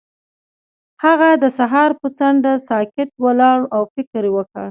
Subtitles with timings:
[1.03, 4.59] هغه د سهار پر څنډه ساکت ولاړ او فکر وکړ.